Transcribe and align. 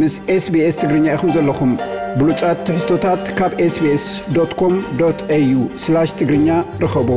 ምስ 0.00 0.14
ስbስ 0.44 0.74
ትግርኛ 0.82 1.06
ኢኹም 1.16 1.30
ዘለኹም 1.36 1.72
ብሉፃት 2.20 2.58
ተህስቶታት 2.66 3.24
ካብ 3.40 3.52
sbስ 3.74 4.04
ኮም 4.60 4.74
au 5.38 5.60
ስላ 5.84 6.04
ትግርኛ 6.20 6.48
ርኸቡ 6.84 7.08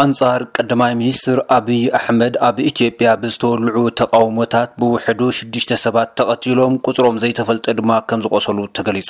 ኣንጻር 0.00 0.40
ቀዳማይ 0.56 0.92
ሚኒስትር 1.00 1.38
ኣብዪ 1.56 1.78
ኣሕመድ 1.98 2.34
ኣብ 2.48 2.56
ኢትዮጵያ 2.70 3.10
ብዝተወልዑ 3.22 3.78
ተቃውሞታት 4.00 4.70
ብውሕዱ 4.80 5.20
ሽዱሽተ 5.36 5.70
ሰባት 5.84 6.10
ተቐቲሎም 6.18 6.74
ቅፅሮም 6.86 7.16
ዘይተፈልጠ 7.22 7.66
ድማ 7.78 7.90
ከም 8.10 8.20
ዝቆሰሉ 8.24 8.58
ተገሊጹ 8.78 9.08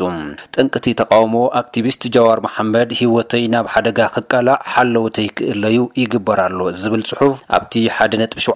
ጥንቅቲ 0.54 0.86
ተቃውሞ 1.00 1.34
ኣክቲቪስት 1.60 2.02
ጃዋር 2.14 2.38
ማሓመድ 2.46 2.92
ሂወተይ 3.00 3.44
ናብ 3.54 3.66
ሓደጋ 3.74 3.98
ክቃልዕ 4.14 4.54
ሓለውተይ 4.74 5.28
ክእለዩ 5.40 5.78
ይግበርሎ 6.02 6.60
ዝብል 6.82 7.02
ጽሑፍ 7.10 7.36
ኣብቲ 7.58 7.74
ሓደ 7.96 8.12
ነጥሸ 8.22 8.46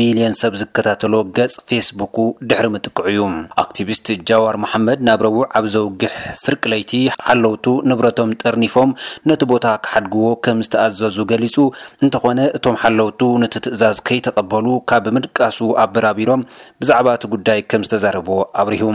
ሚልዮን 0.00 0.36
ሰብ 0.42 0.52
ዝከታተሎ 0.62 1.14
ገጽ 1.38 1.56
ፌስቡኩ 1.70 2.16
ድሕሪ 2.50 2.68
ምጥቅዑ 2.76 3.06
እዩ 3.12 3.22
ኣክትቪስት 3.64 4.06
ጃዋር 4.30 4.56
መሓመድ 4.64 4.98
ናብ 5.10 5.20
ረቡዕ 5.28 5.44
ኣብዘውግሕ 5.60 6.14
ፍርቅለይቲ 6.44 6.92
ሓለውቱ 7.30 7.66
ንብረቶም 7.90 8.30
ጠርኒፎም 8.44 8.90
ነቲ 9.30 9.42
ቦታ 9.54 9.66
ክሓድግዎ 9.86 10.26
ከም 10.46 10.58
ዝተኣዘዙ 10.68 11.16
ገሊጹ 11.32 11.56
እንተኾነ 12.04 12.38
እቶም 12.56 12.76
ሓለውቱ 12.82 13.20
ነቲ 13.42 13.54
ትእዛዝ 13.64 13.98
ከይተቐበሉ 14.08 14.66
ካብ 14.90 15.04
ምድቃሱ 15.16 15.58
ኣበራቢሮም 15.84 16.42
ብዛዕባ 16.82 17.08
እቲ 17.18 17.24
ጉዳይ 17.34 17.60
ከም 17.70 17.84
ዝተዛረቦ 17.86 18.28
ኣብሪሁ 18.62 18.88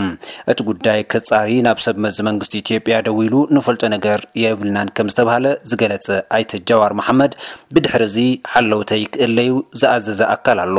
እቲ 0.52 0.58
ጉዳይ 0.70 1.00
ከጻሪ 1.14 1.50
ናብ 1.68 1.78
ሰብ 1.86 1.96
መዚ 2.06 2.18
መንግስቲ 2.28 2.52
ኢትዮጵያ 2.62 2.98
ደው 3.08 3.18
ኢሉ 3.26 3.34
ንፈልጦ 3.56 3.82
ነገር 3.96 4.20
የብልናን 4.42 4.90
ከም 4.98 5.10
ዝተባሃለ 5.14 5.46
ዝገለጸ 5.72 6.08
ኣይተ 6.38 6.52
ጃዋር 6.70 6.94
መሓመድ 7.00 7.32
ብድሕሪ 7.76 8.04
እዚ 8.10 8.18
ሓለውተይ 8.54 9.04
ክእለዩ 9.14 9.52
ዝኣዘዘ 9.82 10.20
ኣካል 10.34 10.58
ኣሎ 10.66 10.76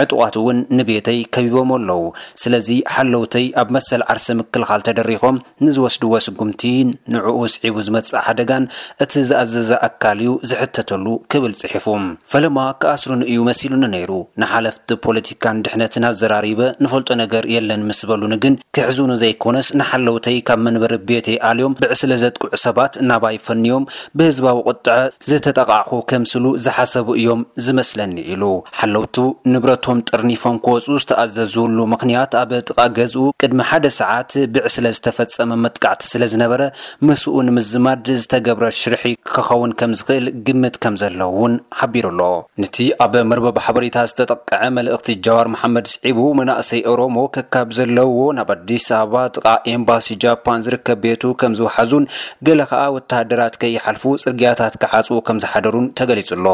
ዕጡቃት 0.00 0.34
እውን 0.40 0.58
ንቤተይ 0.78 1.18
ከቢቦም 1.34 1.70
ኣለዉ 1.76 2.02
ስለዚ 2.42 2.68
ሓለውተይ 2.94 3.46
ኣብ 3.62 3.68
መሰል 3.76 4.02
ዓርሲ 4.12 4.26
ምክልኻል 4.40 4.82
ተደሪኮም 4.88 5.36
ንዝወስድዎ 5.64 6.12
ስጉምቲን 6.26 6.88
ንዕኡ 7.14 7.38
ስዒቡ 7.54 7.76
ዝመጽእ 7.86 8.16
ሓደጋን 8.26 8.64
እቲ 9.04 9.12
ዝኣዘዘ 9.30 9.70
ኣካል 9.88 10.20
እዩ 10.24 10.30
ዝሕተተሉ 10.50 11.04
ክብል 11.34 11.54
ፅሒፉ 11.60 11.86
ፈለማ 12.32 12.58
ክኣስሩን 12.82 13.22
እዩ 13.30 13.38
መሲሉኒ 13.50 13.84
ነይሩ 13.96 14.12
ንሓለፍቲ 14.42 14.88
ፖለቲካን 15.06 15.60
ድሕነት 15.66 15.94
ናዘራሪበ 16.04 16.60
ንፈልጦ 16.84 17.10
ነገር 17.22 17.44
የለን 17.56 17.82
ምስ 17.88 18.00
ዝበሉን 18.02 18.34
ግን 18.42 18.54
ክሕዙኑ 18.76 19.10
ዘይኮነስ 19.22 19.68
ንሓለውተይ 19.80 20.38
ካብ 20.48 20.60
መንበሪ 20.66 20.94
ቤተይ 21.08 21.36
ኣልዮም 21.50 21.76
ብዕስለ 21.82 22.10
ዘጥቅዑ 22.22 22.48
ሰባት 22.66 22.92
እናባይ 23.02 23.36
ፈንዮም 23.46 23.84
ብህዝባዊ 24.18 24.58
ቁጥዐ 24.70 24.96
ዝተጠቃዕኹ 25.30 25.90
ከምስሉ 26.12 26.44
ዝሓሰቡ 26.64 27.08
እዮም 27.20 27.42
ዝመስለኒ 27.66 28.16
ኢሉ 28.34 28.44
ሓለውቱ 28.80 29.16
ንብረት 29.52 29.78
ም 29.96 30.00
ጥርኒፎም 30.08 30.56
ክወፁ 30.64 30.84
ዝተኣዘዝውሉ 31.02 31.78
ምክንያት 31.92 32.32
ኣብ 32.42 32.50
ጥቃ 32.66 32.78
ገዝኡ 32.96 33.24
ቅድሚ 33.42 33.60
ሓደ 33.70 33.86
ሰዓት 33.98 34.32
ብዕ 34.54 34.64
ስለዝተፈፀመ 34.74 35.50
መጥቃዕቲ 35.64 36.00
ስለ 36.12 36.22
ዝነበረ 36.32 36.62
ምስኡ 37.08 37.34
ንምዝማድ 37.46 38.08
ዝተገብረ 38.22 38.66
ሽርሒ 38.80 39.04
ክኸውን 39.36 39.72
ከም 39.80 39.92
ዝክእል 40.00 40.26
ግምት 40.48 40.76
ከም 40.84 40.94
ዘለውውን 41.02 41.54
ሓቢሩ 41.78 42.06
ኣሎ 42.14 42.20
ነቲ 42.62 42.76
ኣብ 43.06 43.14
መርበብ 43.30 43.58
ሓበሬታ 43.66 43.96
ዝተጠቀዐ 44.12 44.60
መልእክቲ 44.78 45.08
ጀዋር 45.28 45.46
ማሓመድ 45.54 45.86
ስዒቡ 45.94 46.18
መናእሰይ 46.40 46.82
ኦሮሞ 46.92 47.16
ክካብ 47.36 47.68
ዘለዎ 47.78 48.16
ናብ 48.38 48.50
ኣዲስ 48.56 48.86
ኣበባ 49.00 49.24
ጥቃ 49.36 49.46
ኤምባሲ 49.74 50.08
ጃፓን 50.26 50.62
ዝርከብ 50.68 50.98
ቤቱ 51.06 51.22
ከም 51.42 51.52
ዝውሓዙን 51.60 52.06
ገለ 52.48 52.60
ከዓ 52.72 52.82
ወታሃደራት 52.98 53.54
ከይሓልፉ 53.64 54.02
ፅርግያታት 54.26 54.74
ክሓፁኡ 54.84 55.18
ከም 55.28 55.40
ዝሓደሩን 55.46 55.88
ተገሊፁ 56.00 56.30
ኣሎ 56.38 56.46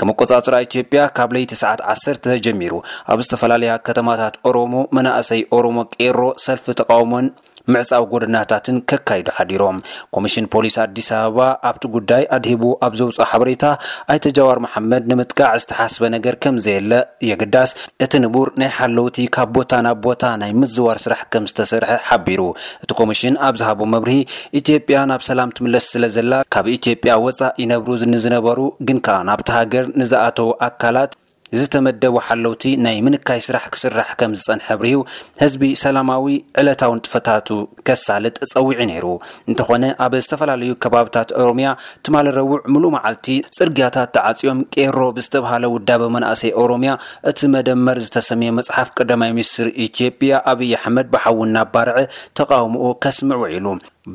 ከመ 0.00 0.10
ኣቆፃፅራ 0.18 0.54
ኢትዮጵያ 0.68 1.00
ካብ 1.18 1.30
ለይቲ 1.36 1.52
ሰዓት 1.64 1.80
ዓሰ 1.92 2.04
ጀሚሩ 2.46 2.67
ነይሩ 2.68 2.76
ኣብ 3.12 3.20
ዝተፈላለያ 3.26 3.72
ከተማታት 3.88 4.34
ኦሮሞ 4.50 4.74
መናእሰይ 4.98 5.42
ኦሮሞ 5.58 5.76
ቄሮ 6.00 6.20
ሰልፊ 6.46 6.64
ተቃውሞን 6.82 7.26
ምዕፃብ 7.74 8.04
ጎደናታትን 8.10 8.76
ከካይዱ 8.90 9.26
ሓዲሮም 9.38 9.78
ኮሚሽን 10.14 10.44
ፖሊስ 10.52 10.76
ኣዲስ 10.84 11.08
ኣበባ 11.16 11.40
ኣብቲ 11.68 11.82
ጉዳይ 11.96 12.22
ኣድሂቡ 12.36 12.62
ኣብ 12.86 12.92
ዘውፅ 13.00 13.16
ሓበሬታ 13.30 13.64
ኣይተ 14.12 14.24
ጀዋር 14.38 14.58
መሓመድ 14.64 15.02
ንምጥቃዕ 15.10 15.52
ዝተሓስበ 15.62 16.02
ነገር 16.14 16.36
ከም 16.44 16.56
ዘየለ 16.66 16.92
የግዳስ 17.30 17.70
እቲ 18.06 18.12
ንቡር 18.24 18.50
ናይ 18.62 18.70
ሓለውቲ 18.78 19.18
ካብ 19.38 19.50
ቦታ 19.58 19.72
ናብ 19.88 19.98
ቦታ 20.08 20.22
ናይ 20.44 20.52
ምዝዋር 20.62 21.00
ስራሕ 21.04 21.20
ከም 21.34 21.46
ዝተሰርሐ 21.52 21.92
ሓቢሩ 22.08 22.40
እቲ 22.86 22.90
ኮሚሽን 23.02 23.36
ኣብ 23.50 23.54
ዝሃቦ 23.62 23.80
መብርሂ 23.96 24.16
ኢትዮጵያ 24.62 25.02
ናብ 25.12 25.24
ሰላም 25.30 25.54
ትምለስ 25.58 25.88
ስለ 25.96 26.08
ዘላ 26.18 26.32
ካብ 26.56 26.68
ኢትዮጵያ 26.78 27.16
ወፃእ 27.26 27.54
ይነብሩ 27.64 27.92
ንዝነበሩ 28.16 28.58
ግን 28.90 29.00
ከዓ 29.08 29.18
ናብቲ 29.30 29.48
ሃገር 29.60 29.86
ንዝኣተዉ 30.02 30.50
ኣካላት 30.68 31.12
ዝተመደ 31.58 32.04
ሓለውቲ 32.26 32.64
ናይ 32.84 32.96
ምንካይ 33.04 33.40
ስራሕ 33.46 33.64
ክስራሕ 33.74 34.08
ከም 34.20 34.32
ዝፀንሐ 34.40 34.66
ብርሂቡ 34.80 35.00
ህዝቢ 35.42 35.62
ሰላማዊ 35.82 36.26
ዕለታዊን 36.60 37.00
ጥፈታቱ 37.06 37.48
ከሳልጥ 37.88 38.34
ፀዊዒ 38.52 38.78
ነይሩ 38.90 39.06
እንተኾነ 39.50 39.84
ኣብ 40.06 40.14
ዝተፈላለዩ 40.24 40.70
ከባብታት 40.84 41.30
ኦሮምያ 41.44 41.68
ትማል 42.06 42.28
ረውዕ 42.38 42.60
ምሉእ 42.74 42.92
መዓልቲ 42.96 43.26
ፅርግያታት 43.58 44.10
ተዓፂኦም 44.16 44.60
ቀይሮ 44.76 44.98
ብዝተብሃለ 45.18 45.64
ውዳበ 45.74 46.02
መናእሰይ 46.16 46.52
ኦሮምያ 46.64 46.92
እቲ 47.32 47.40
መደመር 47.54 48.00
ዝተሰሚየ 48.08 48.56
መፅሓፍ 48.58 48.90
ቀዳማይ 48.98 49.32
ምኒስትር 49.38 49.70
ኢትዮጵያ 49.86 50.34
ኣብይ 50.52 50.72
ኣሕመድ 50.80 51.08
ብሓውና 51.14 51.56
ባርዐ 51.76 51.96
ተቃውሞኦ 52.40 52.90
ከስምዕ 53.04 53.38
ውዒሉ 53.44 53.66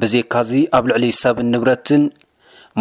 ብዜካዙ 0.01 0.51
ኣብ 0.77 0.83
ልዕሊ 0.89 1.05
ሰብን 1.23 1.47
ንብረትን 1.55 2.03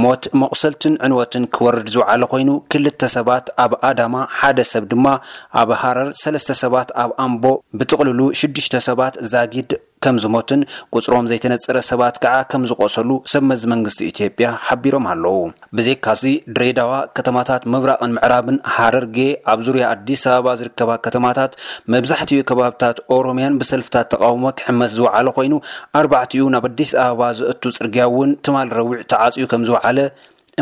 ሞት 0.01 0.25
መቑሰልትን 0.41 0.95
ዕንወትን 1.07 1.45
ክወርድ 1.55 1.89
ዝውዕለ 1.95 2.23
ኮይኑ 2.33 2.51
ክልተ 2.73 3.01
ሰባት 3.17 3.47
ኣብ 3.65 3.73
ኣዳማ 3.91 4.15
ሓደ 4.39 4.59
ሰብ 4.73 4.85
ድማ 4.91 5.07
ኣብ 5.61 5.71
ሃረር 5.83 6.11
3ለስተ 6.25 6.51
ሰባት 6.63 6.89
ኣብ 7.05 7.11
ኣንቦ 7.25 7.45
ብጥቕልሉ 7.79 8.21
ሽዱሽተ 8.41 8.75
ሰባት 8.89 9.15
ዛጊድ 9.33 9.71
ከም 10.05 10.17
ዝሞትን 10.23 10.61
ቁፅሮም 10.97 11.27
ዘይተነፅረ 11.31 11.79
ሰባት 11.91 12.15
ከዓ 12.23 12.35
ከም 12.53 12.63
ዝቆሰሉ 12.71 13.11
ሰብ 13.33 13.43
መዚ 13.51 13.63
መንግስቲ 13.73 14.01
ኢትዮጵያ 14.13 14.47
ሓቢሮም 14.69 15.05
ኣለዉ 15.13 15.35
ብዘካዚ 15.79 16.23
ድሬዳዋ 16.55 16.93
ከተማታት 17.19 17.63
ምብራቕን 17.75 18.15
ምዕራብን 18.17 18.59
ሃረርጌ 18.77 19.19
ኣብ 19.53 19.61
ዙርያ 19.67 19.85
ኣዲስ 19.95 20.25
ኣበባ 20.35 20.55
ዝርከባ 20.63 20.91
ከተማታት 21.07 21.53
መብዛሕትኡ 21.95 22.41
ከባብታት 22.51 22.97
ኦሮምያን 23.19 23.59
ብሰልፍታት 23.63 24.09
ተቃውሞ 24.15 24.45
ክሕመስ 24.61 24.93
ዝወዓለ 24.99 25.27
ኮይኑ 25.39 25.53
ኣርባዕትኡ 26.01 26.49
ናብ 26.57 26.67
ኣዲስ 26.73 26.93
ኣበባ 27.07 27.29
ዝእቱ 27.41 27.63
ፅርግያ 27.79 28.03
እውን 28.13 28.33
ትማል 28.47 28.69
ረዊዕ 28.79 29.01
ተዓፅዩ 29.15 29.47
ከም 29.53 29.65
ዝወዓለ 29.71 29.99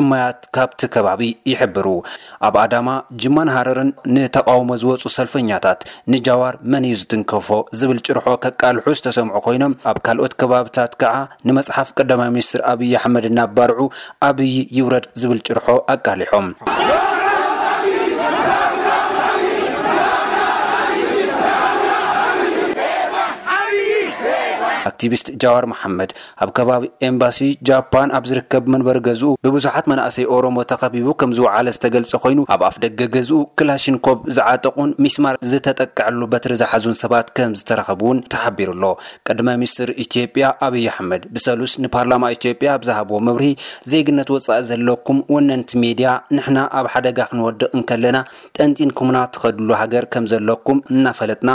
እማያት 0.01 0.41
ካብቲ 0.57 0.81
ከባቢ 0.95 1.23
ይሕብሩ 1.51 1.87
ኣብ 2.49 2.57
ኣዳማ 2.65 2.89
ጅማን 3.23 3.51
ሃረርን 3.55 3.91
ንተቃውሞ 4.15 4.69
ዝወፁ 4.83 5.03
ሰልፈኛታት 5.17 5.81
ንጃዋር 6.15 6.57
መን 6.73 6.87
እዩ 6.91 6.97
ዝትንከፎ 7.01 7.49
ዝብል 7.81 8.01
ጭርሖ 8.09 8.27
ከቃልሑ 8.47 8.87
ዝተሰምዑ 8.99 9.37
ኮይኖም 9.49 9.75
ኣብ 9.93 9.99
ካልኦት 10.07 10.35
ከባብታት 10.43 10.95
ከዓ 11.03 11.17
ንመፅሓፍ 11.51 11.91
ቀዳማይ 11.99 12.31
ሚኒስትር 12.39 12.63
ኣብይ 12.73 12.95
ኣሕመድ 13.03 13.27
እናባርዑ 13.31 13.81
ኣብይ 14.29 14.57
ይውረድ 14.79 15.07
ዝብል 15.23 15.41
ጭርሖ 15.49 15.67
ኣቃሊሖም 15.95 16.47
ኣክትቪስት 24.89 25.29
ጃዋር 25.43 25.65
ማሓመድ 25.73 26.11
ኣብ 26.45 26.51
ከባቢ 26.59 26.85
ኤምባሲ 27.09 27.39
ጃፓን 27.69 28.11
ኣብ 28.19 28.25
ዝርከብ 28.31 28.65
መንበሪ 28.75 28.99
ገዝኡ 29.09 29.31
ብብዙሓት 29.47 29.87
መናእሰይ 29.93 30.27
ኦሮሞ 30.37 30.57
ተኸቢቡ 30.73 31.09
ከም 31.21 31.31
ዝውዕለ 31.39 31.69
ዝተገልፀ 31.77 32.13
ኮይኑ 32.25 32.39
ኣብ 32.55 32.63
ኣፍ 32.69 32.77
ደገ 32.85 33.01
ገዝኡ 33.15 33.41
ክላ 33.61 33.71
ሽንኮብ 33.85 34.19
ዝዓጠቁን 34.37 34.91
ሚስማር 35.07 35.37
ዝተጠቅዐሉ 35.51 36.21
በትሪ 36.35 36.53
ዝሓዙን 36.63 36.97
ሰባት 37.03 37.29
ከም 37.39 37.53
ዝተረኸቡ 37.61 38.01
ውን 38.11 38.21
ተሓቢሩ 38.35 38.69
ኣሎ 38.77 38.85
ቀድማ 39.29 39.49
ሚኒስትር 39.61 39.89
ኢትዮጵያ 40.05 40.45
ኣብዪ 40.67 40.85
ኣሕመድ 40.93 41.23
ብሰሉስ 41.37 41.73
ንፓርላማ 41.85 42.25
ኢትዮጵያ 42.37 42.69
ኣብዝሃቦዎ 42.79 43.19
ምብርሂ 43.29 43.51
ዜግነት 43.93 44.29
ወፃኢ 44.37 44.61
ዘለኩም 44.71 45.19
ወነንቲ 45.35 45.71
ሜድያ 45.85 46.09
ንሕና 46.37 46.59
ኣብ 46.79 46.87
ሓደጋ 46.95 47.19
ክንወድቕ 47.31 47.71
ንከለና 47.81 48.17
ጠንጢንኩምና 48.59 49.19
ትኸዱሉ 49.37 49.71
ሃገር 49.83 50.05
ከም 50.13 50.25
ዘለኩም 50.35 50.81
እናፈለጥና 50.95 51.51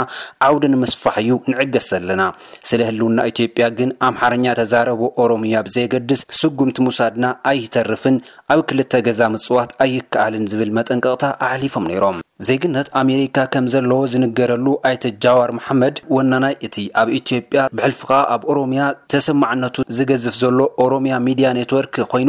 ዓውደ 0.48 0.62
ንምስፋሕ 0.74 1.16
እዩ 1.22 1.32
ንዕገስ 1.52 1.86
ዘለናስለህል 1.92 3.00
ቡና 3.16 3.24
ኢትዮጵያ 3.32 3.66
ግን 3.78 3.90
አምሓርኛ 4.06 4.46
ተዛረቡ 4.60 5.00
ኦሮምያ 5.24 5.62
ብዘይገድስ 5.66 6.20
ስጉምቲ 6.40 6.78
ሙሳድና 6.88 7.24
ኣይተርፍን 7.52 8.16
ኣብ 8.54 8.60
ክልተ 8.68 9.02
ገዛ 9.08 9.20
ምፅዋት 9.36 9.72
ኣይከኣልን 9.86 10.48
ዝብል 10.52 10.72
መጠንቀቕታ 10.78 11.24
ኣሕሊፎም 11.48 11.86
ነይሮም 11.92 12.18
ዜግነት 12.46 12.88
ኣሜሪካ 13.00 13.38
ከም 13.52 13.66
ዘለዎ 13.72 13.98
ዝንገረሉ 14.12 14.66
ኣይተ 14.88 15.04
ጃዋር 15.24 15.50
መሓመድ 15.58 15.96
ወናናይ 16.16 16.54
እቲ 16.66 16.76
ኣብ 17.00 17.08
ኢትዮጵያ 17.18 17.60
ብሕልፍኻ 17.76 18.10
ኣብ 18.34 18.42
ኦሮምያ 18.52 18.82
ተሰማዕነቱ 19.12 19.76
ዝገዝፍ 19.98 20.34
ዘሎ 20.40 20.58
ኦሮምያ 20.84 21.14
ሚድያ 21.26 21.50
ኔትወርክ 21.58 21.94
ኮይኑ 22.14 22.28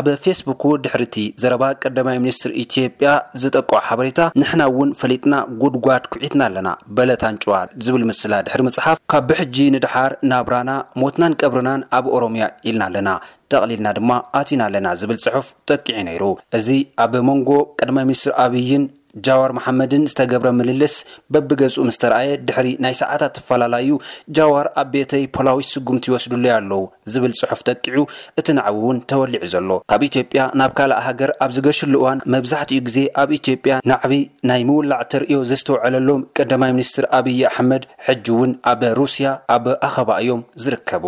ኣብ 0.00 0.08
ፌስቡክ 0.24 0.64
ድሕርቲ 0.86 1.16
ዘረባ 1.44 1.62
ቀዳማይ 1.84 2.18
ሚኒስትር 2.24 2.52
ኢትዮጵያ 2.64 3.08
ዝጠቅዖ 3.44 3.80
ሓበሬታ 3.86 4.20
ንሕና 4.42 4.62
እውን 4.72 4.92
ፈሊጥና 5.00 5.34
ጉድጓድ 5.62 6.04
ኩዒትና 6.14 6.42
ኣለና 6.48 6.68
በለታንጭዋ 6.98 7.54
ዝብል 7.86 8.04
ምስላ 8.10 8.32
ድሕሪ 8.48 8.60
መፅሓፍ 8.68 9.00
ካብ 9.14 9.24
ብሕጂ 9.30 9.56
ንድሓር 9.76 10.14
ናብራና 10.32 10.70
ሞትናን 11.02 11.38
ቀብርናን 11.42 11.80
ኣብ 12.00 12.04
ኦሮምያ 12.18 12.44
ኢልና 12.68 12.82
ኣለና 12.90 13.08
ጠቕሊልና 13.54 13.88
ድማ 14.00 14.10
ኣቲና 14.42 14.60
ኣለና 14.68 14.86
ዝብል 15.00 15.18
ፅሑፍ 15.24 15.48
ጠቂዑ 15.70 15.98
ነይሩ 16.10 16.24
እዚ 16.58 16.68
ኣብ 17.06 17.14
መንጎ 17.30 17.50
ቀዳማይ 17.80 18.06
ሚኒስትር 18.10 18.34
ኣብይን 18.44 18.84
ጃዋር 19.26 19.50
ማሓመድን 19.58 20.02
ዝተገብረ 20.10 20.48
ምልልስ 20.58 20.94
በቢገጹኡ 21.34 21.82
ምስተረኣየ 21.88 22.30
ድሕሪ 22.48 22.68
ናይ 22.84 22.94
ሰዓታት 23.02 23.32
ተፈላለዩ 23.36 23.90
ጃዋር 24.36 24.66
ኣብ 24.82 24.88
ቤተይ 24.94 25.24
ፖላዊስ 25.36 25.68
ስጉምቲ 25.74 26.04
ይወስዱሉዩ 26.10 26.52
ኣለዉ 26.56 26.82
ዝብል 27.12 27.34
ጽሑፍ 27.40 27.60
ተቂዑ 27.68 28.02
እቲ 28.40 28.46
ናዕቢ 28.58 28.74
እውን 28.82 28.98
ተወሊዑ 29.12 29.42
ዘሎ 29.52 29.68
ካብ 29.92 30.02
ኢትዮጵያ 30.08 30.42
ናብ 30.62 30.72
ካልእ 30.80 31.00
ሃገር 31.06 31.32
ኣብ 31.46 31.50
ዝገሽሉ 31.58 31.92
እዋን 32.00 32.20
መብዛሕትኡ 32.34 32.80
ግዜ 32.88 32.98
ኣብ 33.22 33.30
ኢትዮጵያ 33.40 33.76
ናዕቢ 33.92 34.14
ናይ 34.50 34.62
ምውላዕ 34.70 35.00
ተርእዮ 35.14 35.38
ዘስተውዕለሎም 35.52 36.24
ቀዳማይ 36.38 36.72
ሚኒስትር 36.76 37.06
ኣብዪ 37.20 37.38
ኣሕመድ 37.52 37.84
ሕጂ 38.08 38.26
እውን 38.36 38.52
ኣበሩስያ 38.74 39.30
ኣብ 39.56 39.64
ኣኸባ 39.88 40.10
ዮም 40.28 40.40
ዝርከቡ 40.64 41.04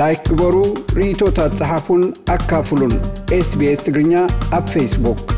ላይክ 0.00 0.22
ግበሩ 0.30 0.56
ርእይቶታት 0.98 1.52
ፀሓፉን 1.60 2.02
ኣካፍሉን 2.36 2.94
ኤስቤስ 3.38 3.80
ትግርኛ 3.88 4.14
ኣብ 4.58 4.66
ፌስቡክ 4.76 5.37